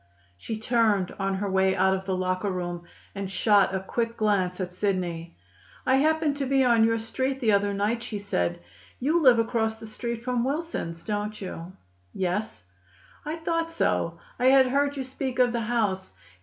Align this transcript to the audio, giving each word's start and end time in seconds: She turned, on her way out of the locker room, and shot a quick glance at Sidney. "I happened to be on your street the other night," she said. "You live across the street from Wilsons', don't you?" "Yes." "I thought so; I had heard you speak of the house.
She 0.35 0.57
turned, 0.57 1.13
on 1.19 1.35
her 1.35 1.47
way 1.47 1.75
out 1.75 1.93
of 1.93 2.07
the 2.07 2.17
locker 2.17 2.49
room, 2.49 2.85
and 3.13 3.31
shot 3.31 3.75
a 3.75 3.79
quick 3.81 4.17
glance 4.17 4.59
at 4.59 4.73
Sidney. 4.73 5.37
"I 5.85 5.97
happened 5.97 6.37
to 6.37 6.47
be 6.47 6.63
on 6.63 6.83
your 6.83 6.97
street 6.97 7.39
the 7.39 7.51
other 7.51 7.71
night," 7.71 8.01
she 8.01 8.17
said. 8.17 8.61
"You 8.99 9.21
live 9.21 9.37
across 9.37 9.75
the 9.75 9.85
street 9.85 10.23
from 10.25 10.43
Wilsons', 10.43 11.03
don't 11.05 11.39
you?" 11.39 11.73
"Yes." 12.15 12.63
"I 13.25 13.35
thought 13.35 13.69
so; 13.71 14.17
I 14.39 14.45
had 14.45 14.65
heard 14.65 14.97
you 14.97 15.03
speak 15.03 15.37
of 15.37 15.53
the 15.53 15.61
house. 15.61 16.13